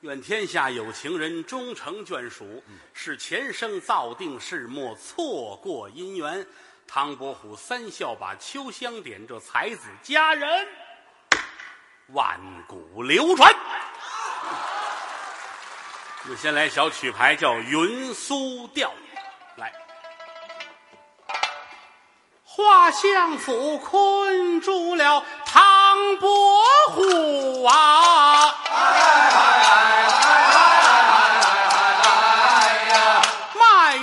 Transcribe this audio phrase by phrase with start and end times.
[0.00, 2.62] 愿天下有情人终成眷属，
[2.94, 6.46] 是前生造定事，莫错过姻缘。
[6.86, 10.66] 唐伯虎三笑把秋香点，这才子佳人
[12.08, 13.54] 万古流传。
[16.24, 18.88] 我们先来小曲牌，叫《云苏调》，
[19.60, 19.70] 来。
[22.42, 28.49] 画相府困住了唐伯虎啊！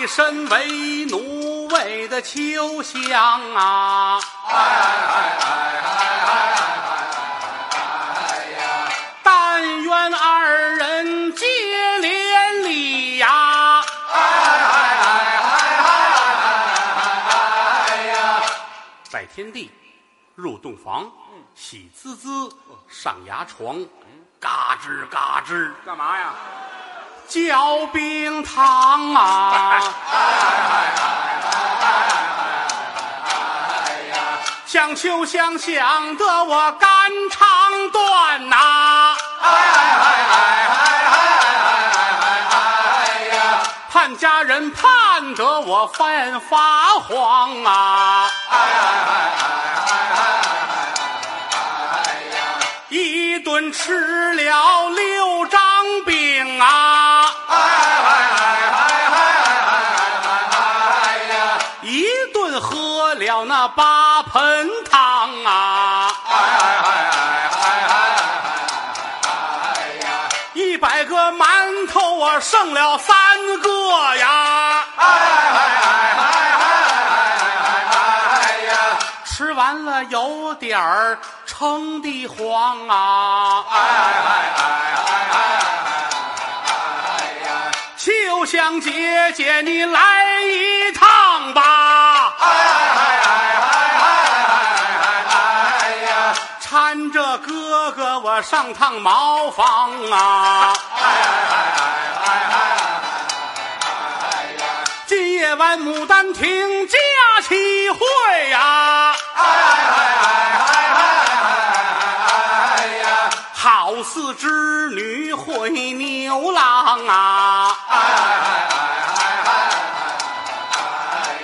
[0.07, 4.20] 身为奴为的秋香啊！
[4.47, 4.53] 哎
[8.57, 8.89] 呀
[9.21, 11.45] 但愿二人结
[11.99, 13.83] 连理呀。
[17.89, 18.41] 哎呀！
[19.11, 19.69] 拜天地，
[20.35, 21.11] 入洞房，
[21.53, 22.49] 喜滋滋
[22.88, 23.85] 上牙床，
[24.39, 26.33] 嘎吱嘎吱干嘛呀？
[27.27, 29.81] 嚼冰糖啊！
[34.66, 36.89] 想秋香想得我肝
[37.31, 39.50] 肠断呐、哎
[43.31, 48.30] 呀盼家人盼得我犯发慌啊！
[48.50, 48.88] 哎呀
[52.89, 55.59] 一顿吃了六张
[56.06, 56.16] 饼
[63.69, 66.11] 八盆汤啊！
[66.29, 67.19] 哎哎哎哎
[67.51, 68.01] 哎哎哎
[69.23, 69.29] 哎
[69.63, 70.07] 哎呀！
[70.53, 73.15] 一百个馒头我剩了三
[73.61, 74.85] 个呀！
[74.97, 75.09] 哎哎
[75.47, 76.23] 哎哎哎
[76.57, 77.05] 哎
[77.63, 77.95] 哎哎
[78.29, 78.35] 哎
[78.67, 78.71] 呀！
[79.25, 83.63] 吃完了有点儿撑的慌啊！
[83.69, 85.45] 哎哎哎哎哎哎哎
[86.65, 86.69] 哎
[87.05, 87.49] 哎呀！
[87.97, 91.77] 就想姐姐你来一趟吧。
[96.77, 100.73] 搀着哥哥我上趟茅房啊！
[100.95, 101.05] 哎
[104.53, 104.65] 呀
[105.07, 106.95] 今夜晚牡丹亭佳
[107.47, 107.97] 期会
[108.51, 109.15] 呀！
[113.55, 114.47] 好似织
[114.91, 117.75] 女会牛郎啊！
[117.89, 117.97] 哎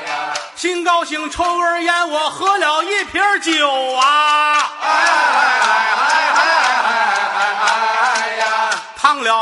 [0.05, 4.52] 呀心高兴，抽根烟，我喝了一瓶酒啊！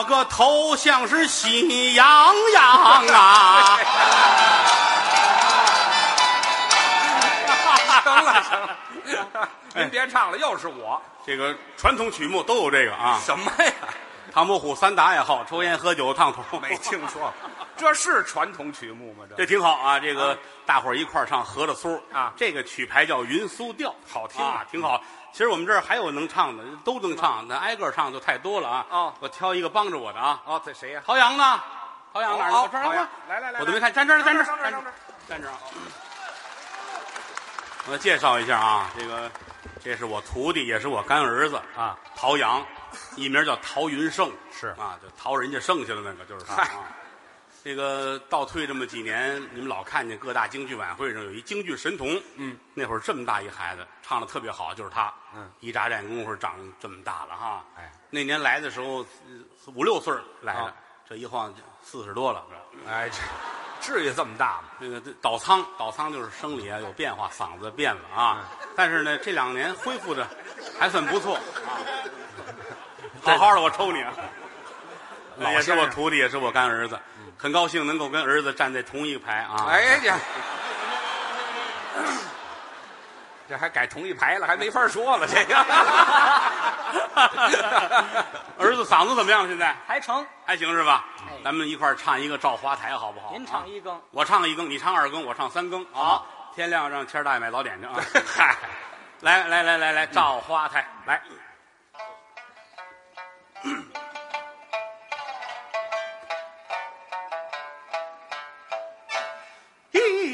[0.01, 3.77] 烫了个头，像是喜羊羊啊！
[8.03, 10.99] 成了成了，您别唱了，又是我。
[11.25, 13.19] 这个传统曲目都有这个啊。
[13.23, 13.71] 什么呀？
[14.33, 16.41] 唐伯虎三大爱好：抽烟、喝酒、烫头。
[16.59, 17.33] 没听说过，
[17.77, 19.25] 这是传统曲目吗？
[19.29, 19.99] 这这挺好啊！
[19.99, 20.35] 这个
[20.65, 24.99] 大伙儿一块儿唱合着苏啊这个曲牌叫《云苏调》，好听啊，挺好。
[25.31, 28.85] 其实我们这儿还有能唱的，都能唱，那挨个唱就太多了啊。
[28.89, 30.41] 哦我挑一个帮着我的啊。
[30.45, 31.01] 哦，这谁呀？
[31.05, 31.61] 陶阳呢？
[32.13, 32.57] 陶阳哪儿呢？
[32.57, 34.83] 哦我这儿陶阳来来来来我都没看，站这儿，站这儿，站这儿
[35.27, 35.57] 站这儿啊。
[37.89, 39.31] 我介绍一下啊，这个
[39.83, 42.63] 这是我徒弟，也是我干儿子啊，陶阳，
[43.15, 46.67] 艺名叫陶云胜，是啊，就陶人家剩下的那个就是他啊。
[47.63, 60.73] 这个倒退这么几年，你们老看见各大京剧晚会上有一京剧神童，嗯，那会儿这么大一孩子，唱的特别好，就是他，嗯，一眨眼功夫长这么大了哈，哎，那年来的时候呃五六岁儿来的啊，
[61.07, 62.43] 这一晃就四十多了，
[62.87, 64.63] 哎，这至于这么大吗？
[64.79, 68.49] 那个倒仓，倒仓就是生理啊有变化，嗓子变了啊。
[68.75, 70.27] 但是呢，这两年恢复的
[70.79, 71.77] 还算不错啊。
[73.21, 74.11] 好好的，我抽你啊！
[75.41, 76.99] 老也是我徒弟，也是我干儿子，
[77.37, 79.65] 很高兴能够跟儿子站在同一个排啊。
[79.69, 80.19] 哎呀，
[83.49, 85.27] 这还改同一排了，还没法说了。
[85.27, 85.55] 这个
[88.57, 89.47] 儿子嗓子怎么样？
[89.47, 91.33] 现在还成，还行是吧哎？
[91.43, 93.31] 咱们一块儿唱一个《照花台》好不好？
[93.33, 95.85] 您啊唱一更，我唱一更，你唱二更，我唱三更。
[95.91, 97.93] 好，天亮让谦儿大爷买早点去啊！
[98.25, 98.55] 嗨，
[99.21, 101.21] 来来来来来，照花台来。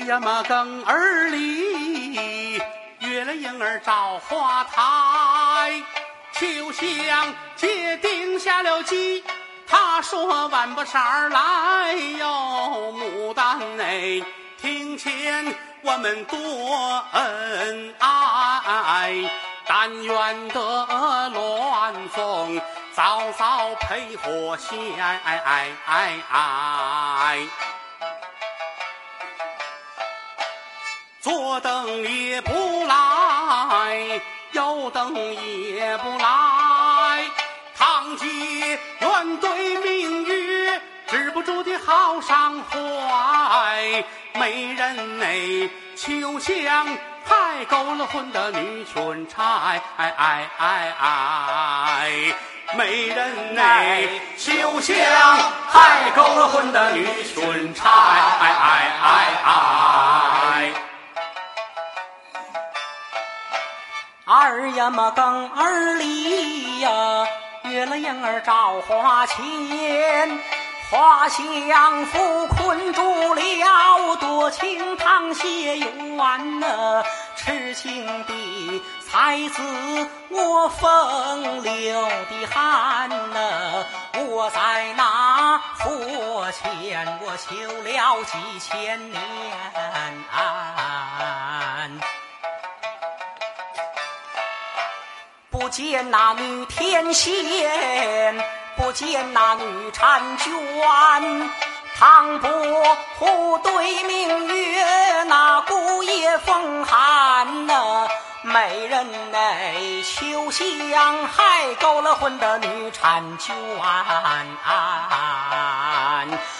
[0.07, 2.61] 呀嘛更儿里，
[2.99, 5.83] 月了影儿照花台。
[6.31, 9.21] 秋香姐定下了计，
[9.67, 14.21] 她说晚不晌儿来哟，牡丹哎，
[14.61, 19.11] 庭前我们多恩爱。
[19.65, 20.87] 但愿得
[21.33, 22.61] 鸾凤
[22.93, 24.71] 早早配火线。
[31.27, 32.53] 左等也不
[32.87, 34.21] 来，
[34.53, 37.25] 右等也不来，
[37.77, 38.25] 堂姐
[39.01, 44.05] 愿对明月止不住的好伤怀。
[44.39, 46.87] 美人内秋香，
[47.25, 49.43] 害勾了魂的女裙钗。
[49.43, 52.09] 哎哎哎哎
[52.77, 54.07] 美人内
[54.37, 54.95] 秋香，
[55.67, 57.89] 害勾了魂的女裙钗。
[57.89, 59.33] 哎哎哎
[64.29, 66.89] 二呀么更二里呀，
[67.63, 69.39] 月了影儿照花前，
[70.91, 77.01] 花香拂困住了多情淌血缘呐，
[77.37, 83.85] 痴情的才子我风流的汉呐，
[84.27, 89.21] 我在那佛前我求了几千年。
[95.67, 98.41] 不见那女天仙，
[98.77, 101.49] 不见那女婵娟，
[101.99, 102.49] 唐伯
[103.19, 108.07] 虎对明月，那孤夜风寒呐，
[108.43, 113.53] 美人内秋香，害勾了魂的女婵娟，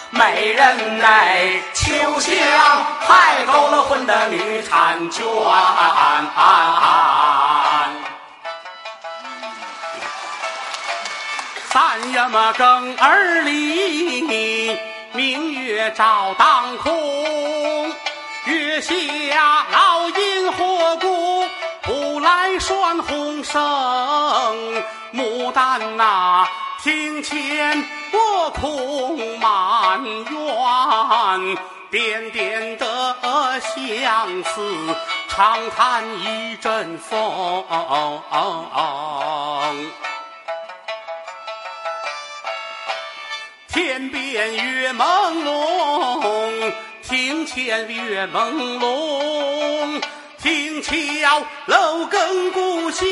[0.10, 2.36] 美人内秋香，
[3.08, 5.24] 害勾了魂的女婵娟。
[11.70, 14.78] 三月么更二里，
[15.12, 17.92] 明月照当空。
[18.46, 21.46] 月下老鹰火鼓，
[21.84, 23.62] 不来拴红绳。
[25.14, 26.48] 牡丹呐，
[26.82, 31.58] 庭前我空满园，
[31.92, 33.16] 点点的
[33.60, 34.96] 相思，
[35.28, 37.66] 长叹一阵风。
[43.78, 45.04] 天边月朦
[45.46, 46.74] 胧，
[47.08, 50.02] 庭前月朦胧，
[50.42, 53.06] 听桥楼更故乡，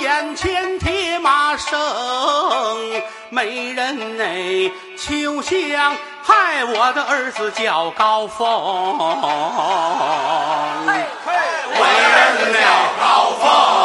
[0.00, 1.80] 眼前铁马声。
[3.30, 4.68] 美人哎
[4.98, 8.98] 秋香，害我的儿子叫高峰。
[10.86, 10.92] 美
[12.10, 12.58] 人内
[12.98, 13.83] 高峰。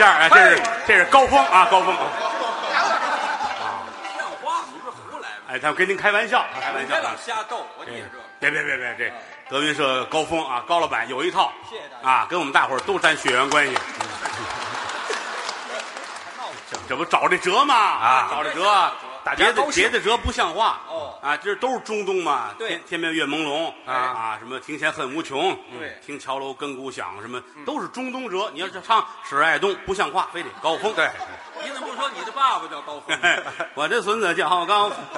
[0.00, 1.94] 下啊，这是这是高峰啊，高峰。
[1.94, 2.00] 啊，
[4.16, 4.64] 像话？
[4.72, 5.52] 你是胡来的？
[5.52, 6.94] 哎，他跟您开玩笑，开玩笑。
[6.94, 8.06] 别老瞎逗，我记着。
[8.38, 9.12] 别别别别，这
[9.50, 11.52] 德云社高峰啊，高老板有一套。
[11.68, 12.08] 谢谢大家。
[12.08, 13.76] 啊，跟我们大伙儿都沾血缘关系。
[16.70, 17.74] 这这不找这辙吗？
[17.74, 18.90] 啊，找这辙。
[19.36, 20.89] 别的别的辙不像话哦
[21.20, 22.54] 啊，这都是中东嘛。
[22.58, 25.54] 对，天天边月朦胧啊啊，什么庭前恨无穷。
[25.78, 28.50] 对，听桥楼更鼓响，什么都是中东辙。
[28.52, 30.92] 你要是唱史爱东，不像话，非得高峰。
[30.94, 31.10] 对，
[31.62, 33.18] 你怎么不说你的爸爸叫高峰？
[33.74, 34.98] 我这孙子叫高峰。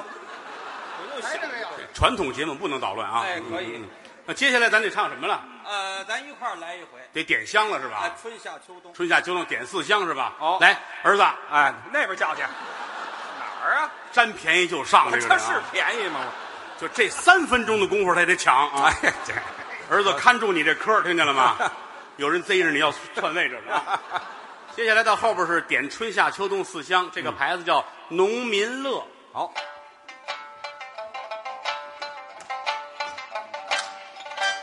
[0.98, 1.52] 我又想这个。
[1.94, 3.22] 传统节目不能捣乱啊。
[3.24, 3.84] 哎，可以。
[4.24, 5.44] 那接下来咱得唱什么了？
[5.64, 7.00] 呃，咱一块儿来一回。
[7.12, 8.10] 得点香了是吧？
[8.20, 8.92] 春夏秋冬。
[8.94, 10.32] 春夏秋冬点四香是吧？
[10.40, 12.42] 哦，来，儿子，哎，那边叫去。
[12.42, 13.90] 哪儿啊？
[14.12, 16.20] 占便宜就上这个， 这是便宜吗？
[16.80, 18.92] 就这三分钟的功夫，他得抢啊！
[19.02, 19.32] 哎，这
[19.88, 21.56] 儿子看住你这科，听见了吗？
[22.16, 23.62] 有人贼着你要篡位，这是。
[24.74, 29.06] 接下来到后边是点春夏秋冬四香，这个牌子叫农民乐。
[29.32, 29.52] 好，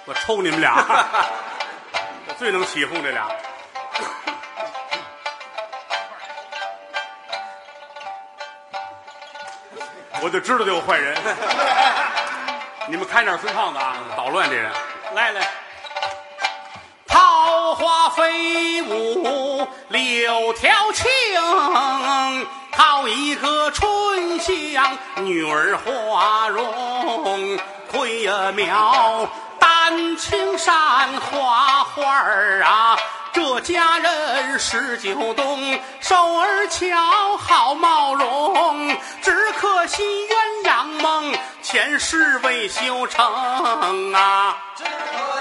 [0.05, 0.83] 我抽你们俩，
[2.27, 3.27] 我最能起哄这俩。
[10.21, 11.17] 我就知道他有坏人，
[12.87, 14.71] 你们看点孙胖子啊，捣乱这人。
[15.15, 15.47] 来来，
[17.07, 21.07] 桃花飞舞柳条青，
[22.75, 27.57] 好一个春香女儿花容，
[27.91, 29.27] 葵呀苗，
[29.59, 30.73] 丹青山
[31.19, 32.97] 花花儿啊。
[33.31, 40.03] 这家人十九冬，手儿巧，好貌容，只可惜
[40.63, 44.57] 鸳鸯梦，前世未修成啊！
[44.75, 44.89] 只可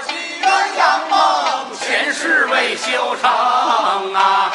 [0.07, 4.51] 惜鸳鸯梦，前世未修成啊！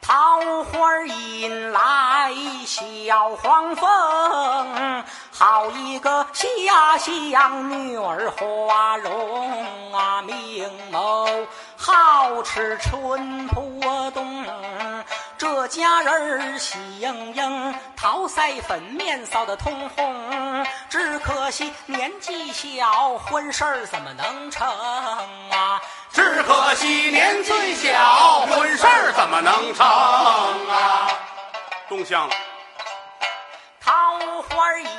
[0.00, 2.32] 桃花引来
[2.66, 4.97] 小黄蜂，
[5.38, 14.44] 好一个下乡女儿花容啊，明眸好吃春波动。
[15.36, 24.66] 这家人儿喜盈盈，桃腮粉面臊得通红，只可惜年纪小，婚事儿怎么能成
[25.52, 25.80] 啊？
[26.12, 31.08] 只可惜年纪小，婚事儿怎么能成啊？
[31.88, 32.28] 东乡，
[33.80, 34.97] 桃花引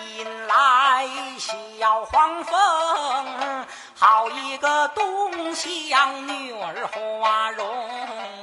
[0.49, 3.65] 来小黄蜂，
[3.99, 7.67] 好一个东乡女儿花容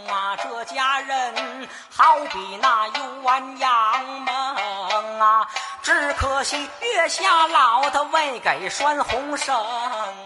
[0.06, 0.36] 啊！
[0.36, 5.48] 这家人好比那鸳鸯梦啊，
[5.82, 9.52] 只可惜月下老的未给拴红绳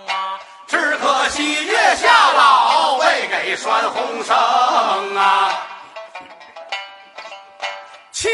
[0.06, 0.38] 啊。
[0.66, 5.50] 只可惜月下老，未给拴红绳啊。
[8.12, 8.28] 秋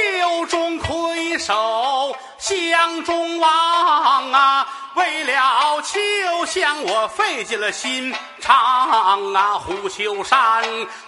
[0.46, 4.68] 中魁首，江中王啊！
[4.94, 9.54] 为了秋香，我费尽了心肠啊！
[9.54, 10.62] 虎丘山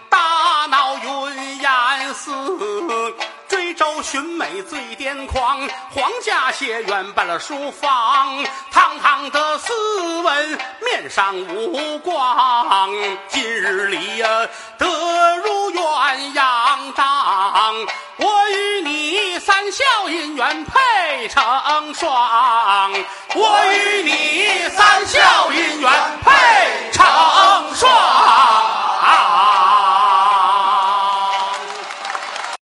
[0.09, 2.33] 大闹云岩寺，
[3.79, 5.57] 周寻美最癫狂，
[5.95, 9.73] 皇家学院办了书房，堂堂的斯
[10.21, 12.91] 文，面上无光。
[13.29, 14.27] 今日里呀，
[14.79, 14.85] 得
[15.45, 22.91] 如鸳鸯帐，我与你三笑姻缘配成双，
[23.37, 25.21] 我与你三笑
[25.51, 25.93] 姻缘
[26.25, 27.07] 配成
[27.77, 28.08] 双。